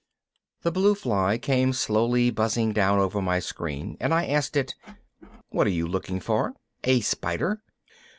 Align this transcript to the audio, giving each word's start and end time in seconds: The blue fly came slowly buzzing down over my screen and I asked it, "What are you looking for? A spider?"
The 0.63 0.71
blue 0.71 0.95
fly 0.95 1.37
came 1.37 1.73
slowly 1.73 2.31
buzzing 2.31 2.71
down 2.73 2.97
over 2.97 3.21
my 3.21 3.37
screen 3.37 3.97
and 3.99 4.15
I 4.15 4.25
asked 4.25 4.57
it, 4.57 4.73
"What 5.49 5.67
are 5.67 5.69
you 5.69 5.85
looking 5.85 6.19
for? 6.19 6.55
A 6.83 7.01
spider?" 7.01 7.61